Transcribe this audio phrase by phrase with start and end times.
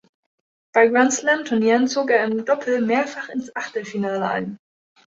[0.73, 4.57] Bei Grand-Slam-Turnieren zog er im Doppel mehrfach ins Achtelfinale ein.